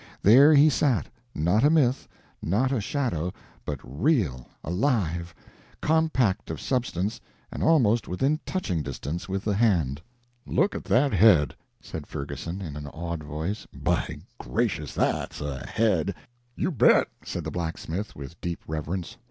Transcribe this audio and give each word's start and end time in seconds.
There 0.23 0.55
he 0.55 0.67
sat 0.67 1.09
not 1.35 1.63
a 1.63 1.69
myth, 1.69 2.07
not 2.41 2.71
a 2.71 2.81
shadow, 2.81 3.31
but 3.65 3.79
real, 3.83 4.47
alive, 4.63 5.31
compact 5.79 6.49
of 6.49 6.59
substance, 6.59 7.21
and 7.51 7.61
almost 7.61 8.07
within 8.07 8.39
touching 8.43 8.81
distance 8.81 9.29
with 9.29 9.43
the 9.45 9.53
hand. 9.53 10.01
"Look 10.47 10.73
at 10.73 10.85
that 10.85 11.13
head!" 11.13 11.53
said 11.81 12.07
Ferguson, 12.07 12.63
in 12.63 12.75
an 12.75 12.87
awed 12.87 13.21
voice. 13.23 13.67
"By 13.71 14.21
gracious! 14.39 14.95
that's 14.95 15.39
a 15.39 15.63
head!" 15.67 16.15
"You 16.55 16.71
bet!" 16.71 17.07
said 17.23 17.43
the 17.43 17.51
blacksmith, 17.51 18.15
with 18.15 18.41
deep 18.41 18.63
reverence. 18.67 19.17